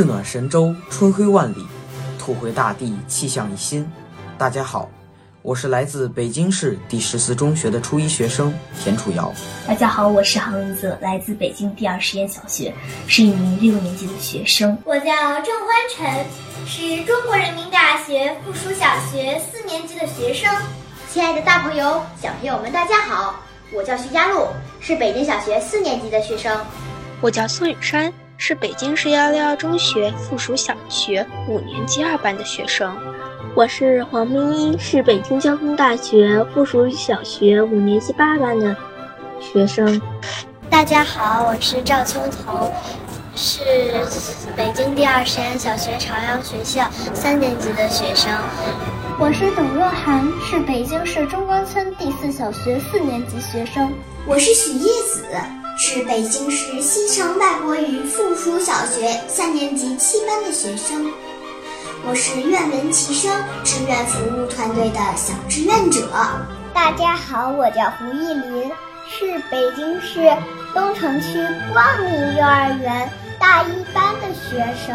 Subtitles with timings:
[0.00, 1.66] 日暖神州，春晖万里，
[2.18, 3.86] 土回大地，气象一新。
[4.38, 4.88] 大家好，
[5.42, 8.50] 我是来自北京市第十四中学的初一学生
[8.82, 9.30] 田楚瑶。
[9.68, 12.72] 大家好，我是杭文泽，来自北京第二实验小学，
[13.08, 14.74] 是一名六年级的学生。
[14.86, 15.04] 我叫
[15.42, 16.24] 郑欢晨，
[16.66, 20.50] 是中国人民大学附属小学四年级的学生。
[21.12, 23.38] 亲爱的大朋友、小朋友们，大家好，
[23.74, 24.46] 我叫徐佳璐，
[24.80, 26.58] 是北京小学四年级的学生。
[27.20, 28.10] 我叫宋雨山。
[28.42, 32.90] 是北京市幺六二中学附属小学五年级二班的学生。
[33.54, 38.74] 我是黄明一，是北京交通大学附属小学五年级八班的
[39.38, 40.00] 学生。
[40.70, 42.72] 大家好，我是赵秋彤，
[43.36, 43.60] 是
[44.56, 48.32] 北京第二实验小学朝阳学校三年级的学生。
[49.18, 53.92] 我是董若涵，是北京市中关村第四小学四年级学生。
[54.26, 55.26] 我是许叶子。
[55.82, 61.10] 是北京市西城外国语附属小学三年级七班的学生，
[62.06, 66.06] 我是愿闻其声志愿服务团队的小志愿者。
[66.74, 68.70] 大家好，我叫胡艺林，
[69.08, 70.30] 是北京市
[70.74, 71.42] 东城区
[71.72, 74.94] 光明幼儿园大一班的学生。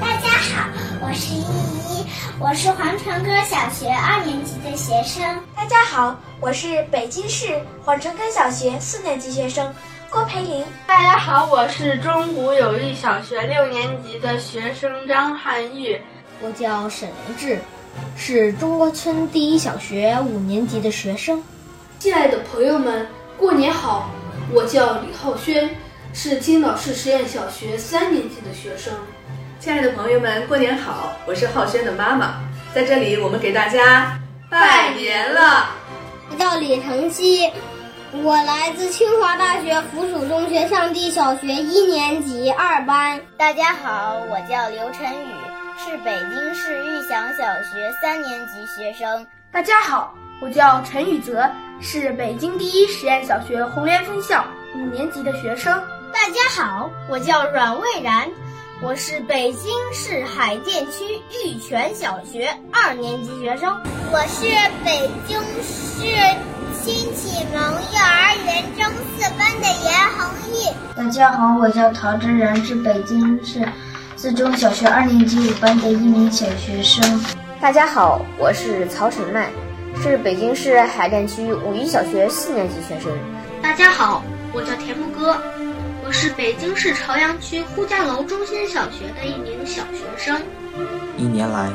[0.00, 0.68] 大家好，
[1.00, 2.06] 我是依依，
[2.38, 5.20] 我是黄城根小学二年级的学生。
[5.56, 9.74] 大家好，我是北京市黄城根小学四年级学生。
[10.12, 15.98] 郭培林，大家好，我是中湖友谊小学六年级的学生张汉玉。
[16.42, 17.58] 我叫沈凌志，
[18.14, 21.42] 是中关村第一小学五年级的学生。
[21.98, 24.10] 亲爱的朋友们，过年好！
[24.52, 25.70] 我叫李浩轩，
[26.12, 28.92] 是青岛市实验小学三年级的学生。
[29.58, 31.14] 亲爱的朋友们，过年好！
[31.24, 32.34] 我是浩轩的妈妈，
[32.74, 35.70] 在这里我们给大家拜年了。
[36.30, 37.50] 我叫李成熙。
[38.20, 43.18] 我来自清华大学附属中学上地小学一年级二班。
[43.38, 45.32] 大家好，我叫刘晨宇，
[45.78, 49.26] 是北京市玉祥小学三年级学生。
[49.50, 55.82] 大家好，我叫陈宇泽，是北京第一实验小学红莲分校五年级的学生。
[56.12, 58.28] 大家好，我叫阮蔚然，
[58.84, 61.04] 我是北京市海淀区
[61.46, 63.80] 玉泉小学二年级学生。
[64.10, 64.44] 我是
[64.84, 66.02] 北京市。
[66.82, 68.84] 新启蒙幼儿园中
[69.16, 70.66] 四班的严恒毅。
[70.96, 73.64] 大家好，我叫陶真然，是北京市
[74.16, 77.24] 四中小学二年级五班的一名小学生。
[77.60, 79.48] 大家好，我是曹晨曼，
[80.02, 83.16] 是北京市海淀区五一小学四年级学生。
[83.62, 85.61] 大家好，我叫田木哥，我
[86.12, 90.40] 是北京市朝阳区呼家楼中心小学的一名小学生。
[91.16, 91.70] 一年来。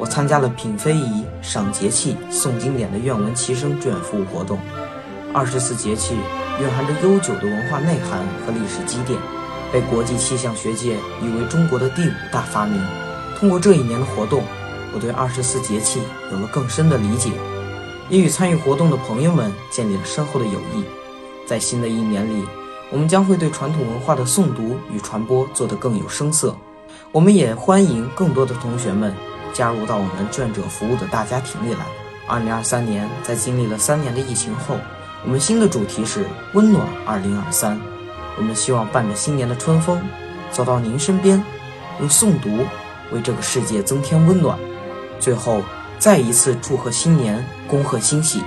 [0.00, 4.56] 我参加了品非遗、赏节气、诵经典的愿闻其声志愿服务活动。
[5.34, 6.14] 二十四节气
[6.60, 9.18] 蕴含着悠久的文化内涵和历史积淀，
[9.72, 12.80] 被国际气象学界誉为中国的第五大发明。
[13.36, 14.44] 通过这一年的活动，
[14.94, 16.00] 我对二十四节气
[16.30, 17.32] 有了更深的理解，
[18.08, 20.84] 也与参与活动的朋友们建立了深厚的友谊。
[21.44, 22.44] 在新的一年里，
[22.90, 26.56] 我们将会对传统文化的诵读与传播做得更有声色。
[27.12, 29.14] 我们也欢迎更多的同学们。
[29.54, 31.80] 加入到我们志愿者服务的大家庭里来。
[32.28, 34.76] 二零二三年，在经历了三年的疫情后，
[35.24, 37.80] 我们新的主题是温暖二零二三。
[38.36, 40.00] 我们希望伴着新年的春风，
[40.52, 41.42] 走到您身边，
[41.98, 42.50] 用诵读
[43.10, 44.56] 为这个世界增添温暖。
[45.18, 45.62] 最后，
[45.98, 48.42] 再一次祝贺新年，恭贺新喜，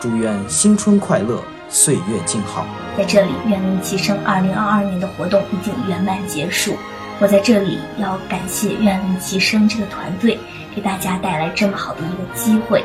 [0.00, 1.42] 祝愿新春快乐，
[1.72, 2.66] 岁月静好。
[2.96, 6.76] 在这里，愿闻其声二零二二年的活动已经圆满结束。
[7.18, 10.38] 我在这里要感谢愿闻其声这个团队，
[10.74, 12.84] 给大家带来这么好的一个机会。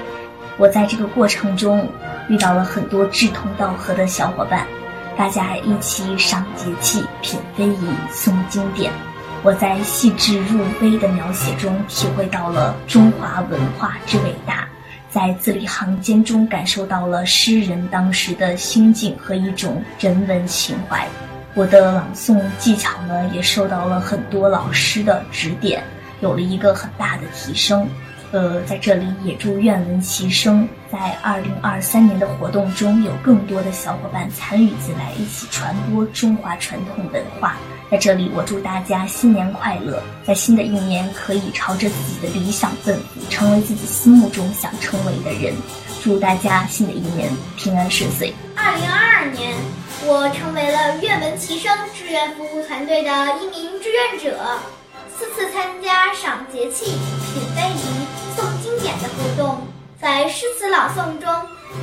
[0.58, 1.88] 我在这个过程中
[2.30, 4.66] 遇到了很多志同道合的小伙伴，
[5.18, 8.92] 大家一起赏节气、品非遗、诵经典。
[9.44, 14.68] 我在细致入微的描写中体会到了中华文化之伟大，
[15.18, 21.08] 在字里行间中感受到了诗人当时的心境和一种人文情怀。
[21.56, 25.82] 我的朗诵技巧呢，也受到了很多老师的指点，
[26.22, 27.90] 有了一个很大的提升。
[28.32, 37.58] 呃，在这里也祝愿闻其声在二零二三年的活动中有更多的小伙伴参与进来，一起传播中华传统文化。
[37.90, 45.54] 在这里，我祝大家新年快乐，在新的一年可以朝着自己的理想奔赴，成为自己心目中想成为的人。
[46.04, 48.34] 祝大家新的一年平安顺遂。
[48.56, 49.56] 二零二二年。
[50.06, 53.10] 我成为了愿闻其声志愿服务团队的
[53.42, 54.40] 一名志愿者，
[55.18, 58.06] 四次参加赏节气、品非遗、
[58.38, 59.58] 诵经典的活动，
[60.00, 61.28] 在诗词朗诵中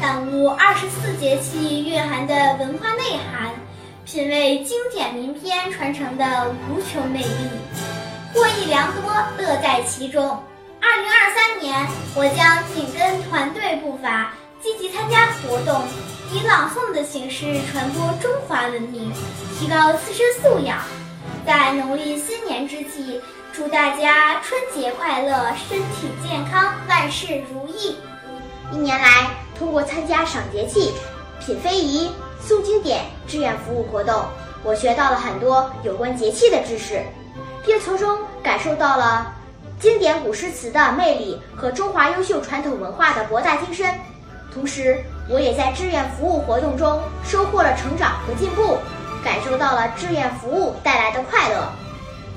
[0.00, 3.52] 感悟二十四节气蕴含的文化内涵，
[4.04, 7.48] 品味经典名篇传承的无穷魅力。
[8.34, 10.22] 获益良多，乐在其中。
[10.78, 11.74] 二零二三年，
[12.14, 15.82] 我将紧跟团队步伐，积极参加活动，
[16.32, 19.10] 以朗诵的形式传播中华文明，
[19.58, 20.82] 提高自身素养。
[21.46, 23.18] 在农历新年之际，
[23.54, 27.96] 祝大家春节快乐，身体健康，万事如意。
[28.70, 30.92] 一年来，通过参加赏节气、
[31.40, 32.10] 品非遗、
[32.46, 34.22] 诵经典志愿服务活动，
[34.62, 37.02] 我学到了很多有关节气的知识，
[37.64, 39.34] 并从中感受到了
[39.80, 43.98] 经典古诗词的魅力和中华优秀传统文化的博大精深。
[44.52, 48.76] 同时，我也在志愿服务活动中收获了成长和进步，
[49.24, 51.66] 感受到了志愿服务带来的快乐。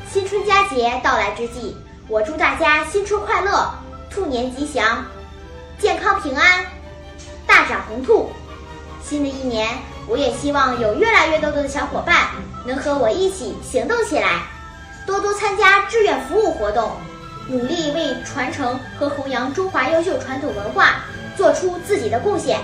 [0.10, 1.76] 新春佳节到来之际，
[2.08, 3.70] 我祝大家新春快乐，
[4.10, 5.06] 兔年吉祥，
[5.78, 6.66] 健康平安，
[7.46, 8.30] 大展宏图。
[9.04, 9.70] 新的一年，
[10.08, 12.30] 我也希望有越来越多的小伙伴
[12.66, 14.44] 能和我一起行动起来，
[15.06, 16.92] 多多参加志愿服务活动，
[17.48, 21.04] 努力为传承和弘扬中华优秀传统文化
[21.36, 22.60] 做出自己的贡献。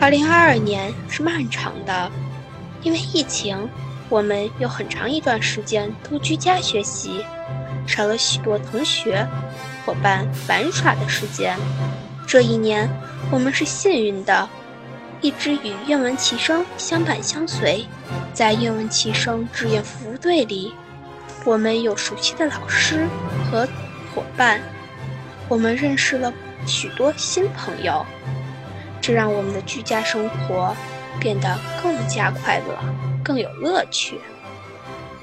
[0.00, 2.10] 二零二二年是漫长的，
[2.82, 3.68] 因为疫情。
[4.10, 7.24] 我们有很长一段时间都居家学习，
[7.86, 9.26] 少了许多同学、
[9.84, 11.56] 伙伴玩耍的时间。
[12.26, 12.88] 这一年，
[13.30, 14.46] 我们是幸运的，
[15.24, 17.86] 一直与愿闻其声相伴相随。
[18.34, 20.74] 在愿闻其声志愿服务队里，
[21.46, 23.06] 我们有熟悉的老师
[23.50, 23.66] 和
[24.14, 24.60] 伙伴，
[25.48, 26.30] 我们认识了
[26.66, 28.04] 许多新朋友，
[29.00, 30.76] 这让我们的居家生活
[31.18, 32.78] 变得更加快乐。
[33.24, 34.20] 更有乐趣。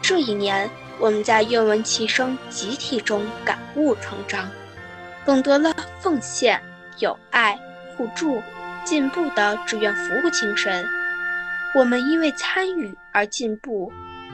[0.02, 0.68] 这一年，
[0.98, 4.50] 我们在愿闻其声集体中感悟成长，
[5.24, 6.60] 懂得了奉献、
[6.98, 7.60] 友爱、
[7.96, 8.42] 互助、
[8.84, 10.86] 进步的志愿服务精神。
[11.74, 13.92] 我们因为参与而进步，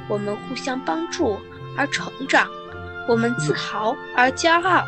[0.08, 1.40] 我们互相帮助
[1.78, 2.48] 而成长，
[3.08, 4.84] 我们自豪而骄傲。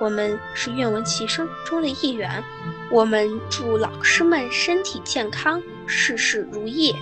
[0.00, 2.42] 我们是愿闻其声中的一员。
[2.90, 6.94] 我们祝老师们身体健康，事事如意。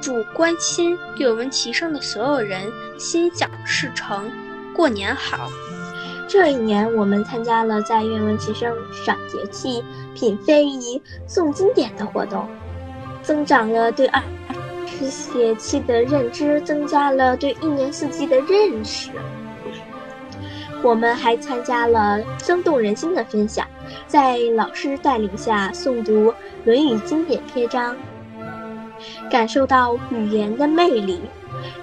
[0.00, 4.30] 祝关心愿闻其声的所有人心想事成，
[4.72, 5.50] 过年好！
[6.28, 9.82] 这一年，我们参加了在愿闻其声赏节气、
[10.18, 12.44] 品非遗、诵经典的活动，
[13.22, 14.20] 增长了对二
[14.84, 19.10] 十四节气的认知，增加了对一年四季的认识。
[20.82, 23.64] 我们还参加了生动人心的分享，
[24.08, 26.32] 在老师带领下诵读
[26.64, 27.94] 《论语》经典篇章。
[29.30, 31.20] 感受到语言的魅力，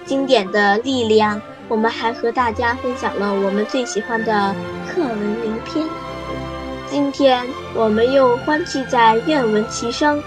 [0.05, 1.41] 经典的力量。
[1.69, 4.53] 我们还和大家分享了我们最喜欢的
[4.87, 6.04] 课文名篇。
[6.95, 10.23] 今天我们又欢聚在愿闻其声，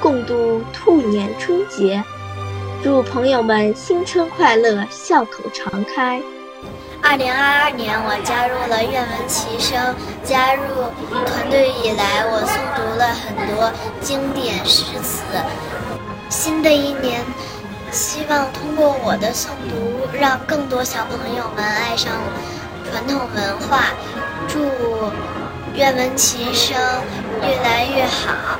[0.00, 2.02] 共度兔年春节。
[2.82, 6.18] 祝朋友们新春快乐，笑口常开。
[7.02, 9.94] 二零二二年，我加入了愿闻其声，
[10.24, 10.62] 加入
[11.26, 15.22] 团队以来，我诵读了很多经典诗词。
[16.30, 17.20] 新的一年，
[17.90, 22.14] 希望通过我的诵读，让更多小朋友们爱上
[22.90, 23.88] 传统文化。
[24.48, 24.58] 祝
[25.74, 26.76] 愿闻其声
[27.40, 28.58] 越来越好，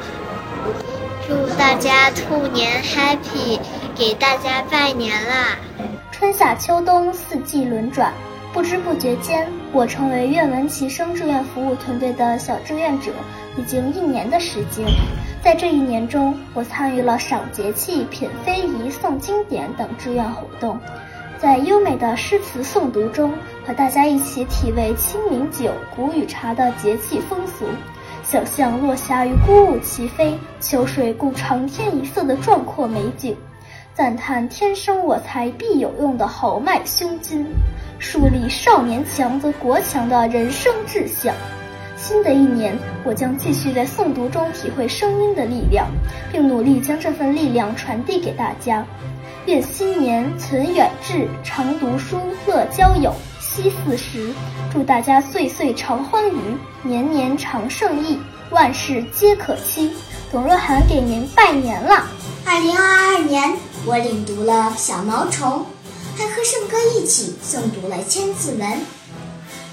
[1.28, 3.60] 祝大家兔年 happy，
[3.94, 5.58] 给大家拜年啦！
[6.10, 8.14] 春夏秋冬四季轮转，
[8.54, 13.12] 不知不觉间，我成为愿闻其声志愿服务团队的小志愿者，
[13.58, 14.86] 已经一年的时间。
[15.44, 20.78] 在这一年中，我参与了赏节气、品非遗、诵经典等志愿活动，
[21.38, 27.66] 在优美的诗词诵读中，和大家一起体味清明酒、谷雨茶的节气风俗，
[28.24, 33.36] 想象落霞与孤鹜齐飞、秋水共长天一色的壮阔美景，
[33.94, 37.46] 赞叹天生我材必有用的豪迈胸襟，
[38.00, 41.32] 树立少年强则国强的人生志向。
[41.96, 45.86] 新的一年，我将继续在诵读中体会声音的力量，
[46.32, 48.84] 并努力将这份力量传递给大家。
[49.46, 53.14] 愿新年存远志，常读书，乐交友，
[53.54, 54.32] 七四时。
[54.72, 58.18] 祝大家岁岁常欢愉，年年常胜意，
[58.50, 59.92] 万事皆可期。
[60.30, 62.08] 董若涵给您拜年了。
[62.46, 63.54] 二零二二年，
[63.84, 65.66] 我领读了《小毛虫》，
[66.18, 68.68] 还和圣哥一起诵读了《千字文》。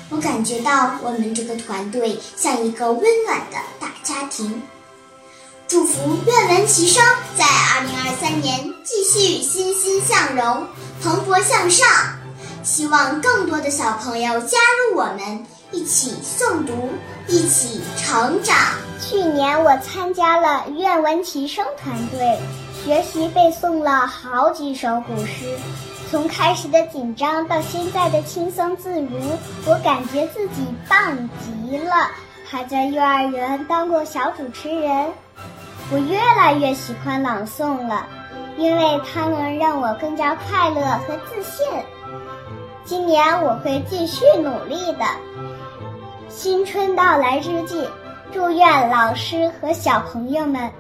[0.10, 4.62] 我感觉到我们这个团队像一个温暖的大家庭。
[5.68, 7.02] 祝福愿闻其声
[7.38, 10.68] 在二零二三年继续欣欣向荣、
[11.02, 11.88] 蓬勃向上。
[12.64, 14.58] 希望更多的小朋友加
[14.92, 16.90] 入我们，一起诵读，
[17.28, 18.56] 一起成长。
[19.00, 22.38] 去年我参加了愿闻其声团队，
[22.84, 25.58] 学习背诵了好几首古诗，
[26.12, 29.18] 从开始的紧张到现在的轻松自如，
[29.66, 32.12] 我感觉自己棒极了。
[32.46, 35.08] 还在幼儿园当过小主持人，
[35.92, 38.06] 我越来越喜欢朗诵了，
[38.58, 41.66] 因为它能让我更加快乐和自信。
[42.90, 45.06] 今年我会继续努力的。
[46.28, 47.88] 新春到来之际，
[48.34, 50.72] 祝愿老师和小朋友们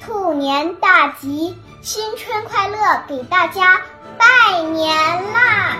[0.00, 2.76] 兔年大吉，新春快乐！
[3.08, 3.82] 给大家
[4.16, 4.96] 拜年
[5.32, 5.78] 啦！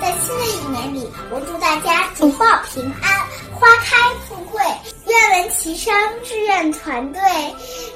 [0.00, 3.10] 在新的一年里，我祝大家福报平安，
[3.58, 3.96] 花开
[4.28, 4.62] 富贵。
[5.08, 7.20] 愿闻其声志愿团队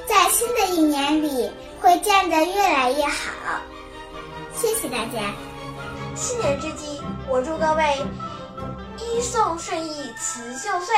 [0.09, 1.49] 在新的一年里
[1.79, 3.61] 会建得越来越好。
[4.53, 5.21] 谢谢大家。
[6.15, 8.05] 新年之际，我祝各位
[8.97, 10.95] 一送顺意辞旧岁，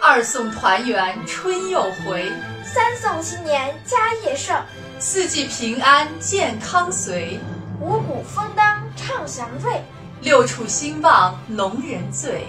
[0.00, 2.32] 二送团圆春又回，
[2.64, 4.60] 三送新年家业盛，
[4.98, 7.38] 四季平安健康随，
[7.80, 8.64] 五谷丰登
[8.96, 9.82] 畅祥瑞。
[10.22, 12.46] 六畜兴旺农人醉，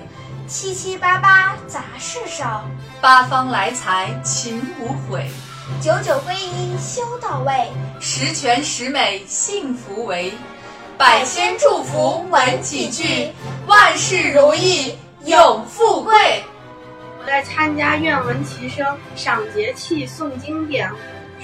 [0.47, 2.63] 七七八八杂事少，
[3.01, 5.29] 八方来财勤无悔，
[5.81, 7.69] 九九归一修到位，
[7.99, 10.33] 十全十美幸福为，
[10.97, 13.27] 百千祝福闻几句，
[13.67, 16.13] 万事如意永富贵。
[17.19, 20.89] 我在参加愿闻其声、赏节气、诵经典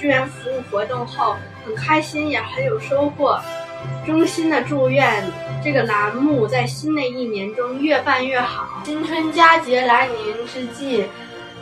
[0.00, 3.38] 志愿服务活动后，很开心，也很有收获。
[4.06, 5.22] 衷心的祝愿
[5.62, 8.82] 这个栏目在新的一年中越办越好。
[8.86, 11.04] 新春佳节来临之际，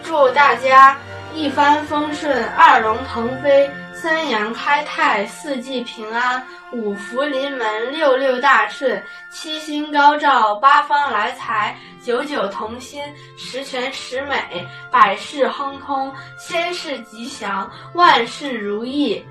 [0.05, 0.97] 祝大家
[1.35, 13.03] 一帆风顺、二龙腾飞、三阳开泰、四季平安、五福临门、六六大顺、七星高照、八方来财、九九同心、
[13.39, 19.25] 十全十美、百事亨通、千事吉祥、万事如意。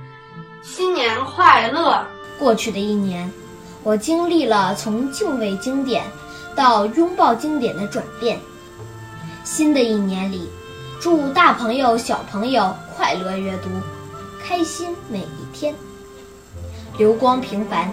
[0.61, 2.05] 新年快乐！
[2.37, 3.31] 过去的一年，
[3.83, 6.03] 我经历了从敬畏经典
[6.55, 8.39] 到拥抱经典的转变。
[9.43, 10.49] 新的一年里，
[10.99, 13.69] 祝大朋友小朋友快乐阅读，
[14.43, 15.73] 开心每一天。
[16.97, 17.89] 流光平凡，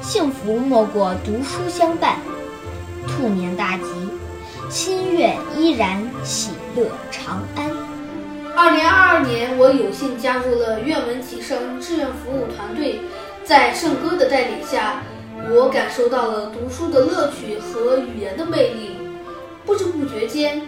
[0.00, 2.16] 幸福莫过读书相伴。
[3.08, 3.84] 兔年大吉，
[4.70, 7.68] 心愿依然，喜乐长安。
[8.54, 13.00] 二零二二年，我有幸加入了愿闻其声志愿服务团队。
[13.42, 15.02] 在圣哥的带领下，
[15.50, 18.96] 我感受到了读书的乐趣和语言的魅力。
[19.66, 20.62] 不知不觉间，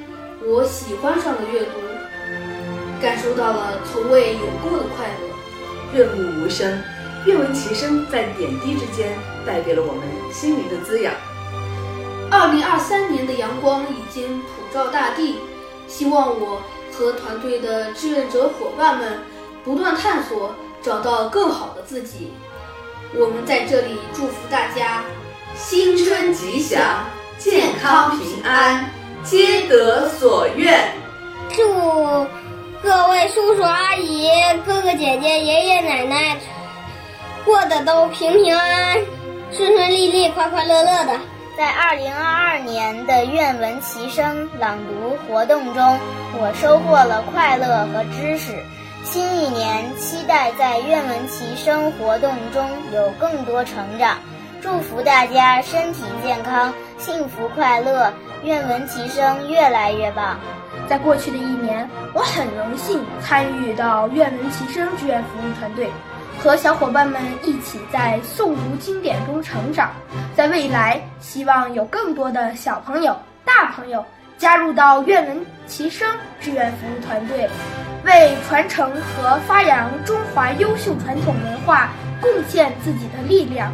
[0.49, 1.73] 我喜欢上了阅读，
[3.03, 5.27] 感受到了从未有过的快乐。
[5.93, 6.81] 润物无声，
[7.27, 11.13] 愿闻其声，在点滴之间带给了我们心灵的滋养。
[12.31, 15.41] 二零二三年的阳光已经普照大地，
[15.89, 16.63] 希望我
[16.93, 19.19] 和团队的志愿者伙伴们
[19.65, 22.33] 不断探索，找到更好的自己。
[23.15, 25.03] 我们在这里祝福大家
[25.57, 27.05] 新春吉祥、
[27.37, 28.91] 健康平安、
[29.27, 30.73] 皆得所愿。
[31.51, 31.65] 祝
[32.81, 34.31] 各位叔叔阿姨、
[34.65, 36.37] 哥哥姐姐、爷爷奶奶
[37.45, 38.97] 过得都平平安安、
[39.51, 41.19] 顺顺利利、快快乐乐的。
[41.57, 45.99] 在二零二二年的愿闻其声朗读活动中，
[46.39, 48.53] 我收获了快乐和知识。
[49.03, 54.19] 新一年，期待在愿闻其声活动中有更多成长，
[54.61, 58.13] 祝福大家身体健康、幸福快乐，
[58.47, 60.39] 愿闻其声越来越棒。
[60.89, 65.91] 在过去的一年，我很荣幸参与到愿闻其声志愿服务团队，
[66.39, 69.91] 和小伙伴们一起在诵读经典中成长。
[70.37, 74.05] 在未来，希望有更多的小朋友、大朋友
[74.39, 76.09] 加入到愿闻其声
[76.41, 77.51] 志愿服务团队。
[78.05, 83.73] 为传承和发扬中华优秀传统文化贡献自己的力量。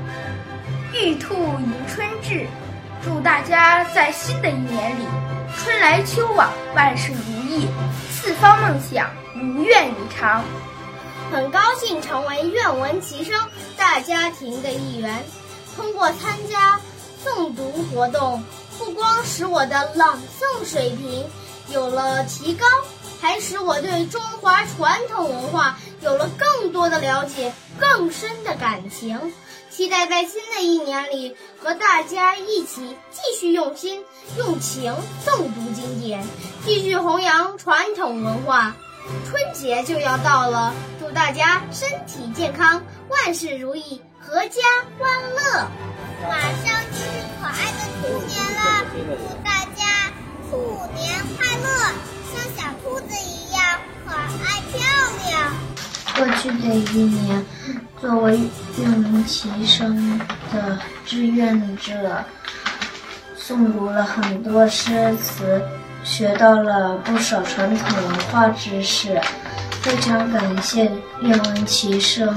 [0.94, 2.46] 玉兔迎春至，
[3.04, 5.04] 祝大家在新的一年里
[5.56, 7.66] 春来秋往，万事如意，
[8.10, 10.44] 四方梦想如愿以偿。
[11.30, 13.34] 很高兴成为愿闻其声
[13.76, 15.24] 大家庭的一员，
[15.74, 16.78] 通过参加
[17.24, 18.42] 诵读活动，
[18.78, 21.26] 不光使我的朗诵水平
[21.70, 22.66] 有了提高。
[23.20, 29.16] 还使我对中华传统文化有了更多的了解，更深的感情。
[29.74, 34.04] 期待在新的一年里和大家一起继续用心、
[34.36, 36.22] 用情诵读经典，
[36.66, 38.76] 继续弘扬传统文化。
[39.26, 44.60] 春节就要到了，祝大家身体健康，万事如意，阖家
[44.98, 45.66] 欢乐。
[46.28, 47.08] 马上就是
[47.40, 50.12] 可爱的兔年了，祝大家
[50.50, 51.66] 兔年快乐！
[52.30, 54.78] 像小兔子一样可爱漂
[55.26, 55.71] 亮。
[56.16, 57.44] 过去的一年，
[58.00, 58.38] 作为
[58.78, 60.18] 愿闻其声
[60.52, 62.22] 的志愿者，
[63.38, 65.60] 诵读了很多诗词，
[66.04, 69.20] 学到了不少传统文化知识。
[69.82, 70.90] 非常感谢
[71.22, 72.28] 愿闻其声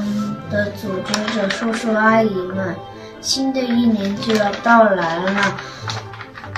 [0.49, 2.75] 的组织者叔叔阿姨们。
[3.21, 5.55] 新的一年就要到来了，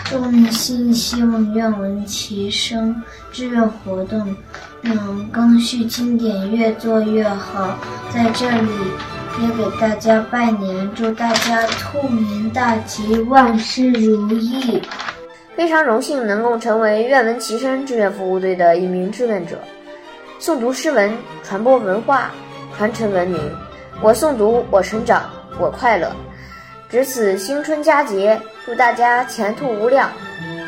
[0.06, 3.02] 衷心希望愿闻其声
[3.34, 4.36] 志愿活动
[4.82, 7.78] 让更续经典，越做越好。
[8.10, 8.70] 在这里
[9.42, 14.82] 也给大家拜年，祝大家兔年大吉，万事如意。
[15.56, 19.60] 非常荣幸能够成为愿闻其声志愿服务队的一名志愿者。
[20.40, 21.12] 诵读诗文，
[21.44, 22.30] 传播文化，
[22.78, 23.42] 传承文明。
[24.02, 25.28] 我诵读，我成长，
[25.60, 26.12] 我快乐。
[26.90, 30.12] 值此新春佳节，祝大家前途无量，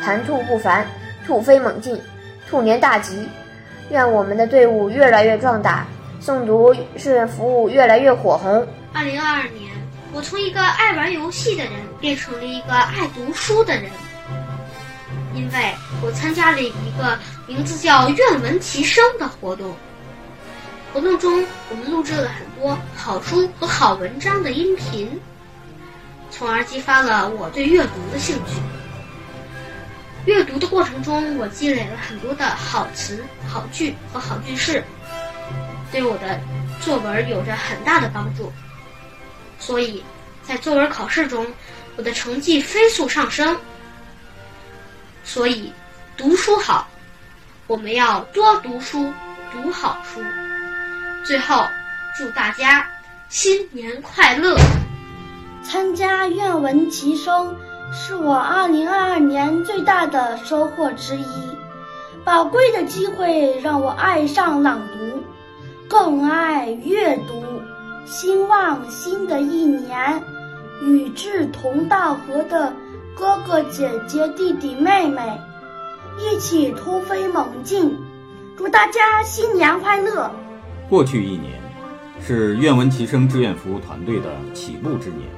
[0.04, 0.84] 谈吐不凡，
[1.24, 1.98] 突飞猛进，
[2.48, 3.28] 兔年大吉。
[3.90, 5.86] 愿我们的队伍越来越壮大，
[6.22, 8.66] 诵读志愿服务越来越火红。
[8.92, 9.70] 二零二二年，
[10.12, 13.90] 我从一个爱玩游戏的人变成了一个爱读书的人。
[15.34, 19.74] 因为我参加了一个名字叫“愿闻其声”的活动，
[20.92, 25.20] 活动中我们录制了很多好书和好文章的音频，
[26.30, 28.60] 从而激发了我对阅读的兴趣。
[30.26, 34.84] 阅读的过程中，我积累了很多的好词、好句和好句式，
[35.90, 36.38] 对我的
[36.80, 38.52] 作文有着很大的帮助。
[39.58, 40.04] 所以，
[40.42, 41.46] 在作文考试中，
[41.96, 43.56] 我的成绩飞速上升。
[45.24, 45.72] 所以，
[46.16, 46.88] 读书好，
[47.66, 49.12] 我们要多读书，
[49.52, 50.20] 读好书。
[51.24, 51.66] 最后，
[52.16, 52.86] 祝大家
[53.28, 54.58] 新年快乐！
[55.62, 57.56] 参加愿闻其声
[57.92, 61.24] 是我2022年最大的收获之一。
[62.24, 65.22] 宝贵的机会让我爱上朗读，
[65.88, 67.42] 更爱阅读。
[68.04, 70.22] 希望新的一年，
[70.82, 72.72] 与志同道合的。
[73.12, 75.38] 哥哥姐姐、弟弟妹妹，
[76.18, 77.94] 一起突飞猛进！
[78.56, 80.30] 祝大家新年快乐！
[80.88, 81.60] 过去一年
[82.22, 85.28] 是愿闻其声志愿服务团队的起步之年，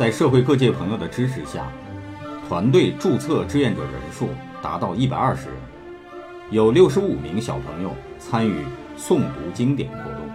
[0.00, 1.70] 在社会各界朋友的支持下，
[2.48, 4.30] 团队注册志愿者人数
[4.62, 5.56] 达到一百二十人，
[6.48, 8.64] 有六十五名小朋友参与
[8.96, 10.26] 诵读经典活动，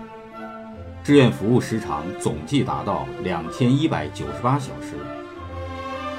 [1.04, 4.98] 志愿服务时长总计达到两千一百九十八小时。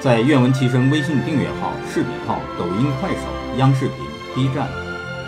[0.00, 3.22] 在愿闻其声微信订阅号、视频号、抖音、快手、
[3.58, 3.96] 央视频、
[4.34, 4.68] B 站、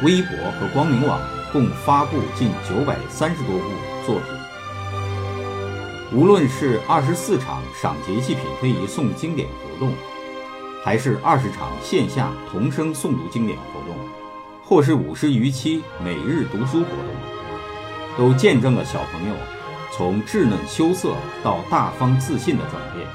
[0.02, 1.20] 微博和光明网
[1.52, 3.64] 共发布近九百三十多部
[4.04, 4.38] 作品。
[6.11, 9.92] 无论是二十四场赏节气、品非遗、诵经典活动，
[10.83, 13.94] 还是二十场线下童声诵读经典活动，
[14.64, 17.14] 或是五十余期每日读书活动，
[18.16, 19.35] 都见证了小朋友
[19.92, 23.07] 从稚嫩羞涩到大方自信的转变。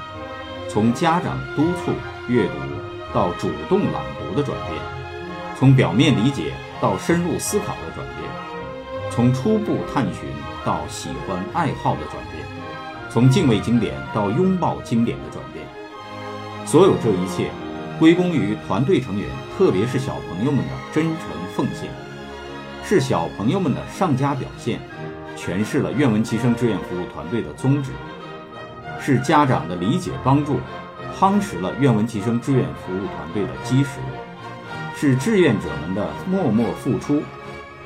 [0.68, 1.92] 从家长督促
[2.28, 2.54] 阅读
[3.12, 4.80] 到主动朗读的转变，
[5.58, 10.30] 从表面理解到深入思考的转变，从初步探寻
[10.64, 12.46] 到喜欢爱好的转变，
[13.14, 15.64] 从敬畏经典到拥抱经典的转变，
[16.66, 17.48] 所有这一切，
[17.96, 21.14] 归功于团队成员，特别是小朋友们的真诚
[21.54, 21.88] 奉献，
[22.84, 24.80] 是小朋友们的上佳表现，
[25.36, 27.92] 诠释了愿闻其声志愿服务团队的宗旨。
[29.00, 30.58] 是家长的理解帮助，
[31.16, 34.00] 夯实了愿闻其声志愿服务团队的基石；
[34.96, 37.22] 是志愿者们的默默付出，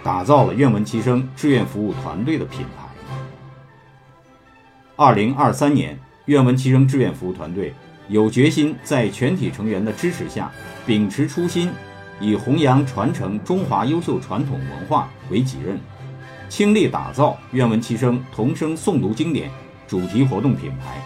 [0.02, 2.87] 打造了愿闻其声志愿服务团队的品牌。
[5.00, 7.72] 二零二三年，愿闻其声志愿服务团队
[8.08, 10.50] 有决心在全体成员的支持下，
[10.84, 11.70] 秉持初心，
[12.20, 15.78] 以弘扬传承中华优秀传统文化为己任，
[16.48, 19.48] 倾力打造愿闻其声童声诵读经典。
[19.86, 21.00] 主题活动品牌，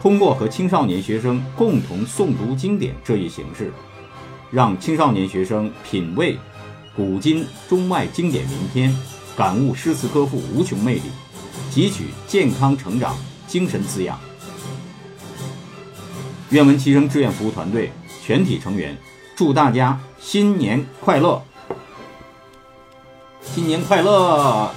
[0.00, 3.72] 通过和青少年学生共同诵读经典这一形式，
[4.52, 6.38] 让青少年学生品味
[6.94, 8.96] 古今中外经典名篇，
[9.36, 11.10] 感悟诗词歌赋无穷魅力，
[11.74, 14.18] 汲取健康成长精神滋养。
[16.50, 17.90] 愿闻其声志愿服务团队
[18.22, 18.94] 全体成员
[19.34, 21.42] 祝大家新年快乐！
[23.40, 24.70] 新年快乐！